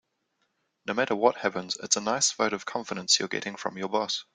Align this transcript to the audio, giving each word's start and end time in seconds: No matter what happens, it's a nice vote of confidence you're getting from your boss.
No 0.87 0.95
matter 0.95 1.15
what 1.15 1.35
happens, 1.35 1.77
it's 1.77 1.95
a 1.95 2.01
nice 2.01 2.31
vote 2.31 2.53
of 2.53 2.65
confidence 2.65 3.19
you're 3.19 3.27
getting 3.27 3.55
from 3.55 3.77
your 3.77 3.89
boss. 3.89 4.25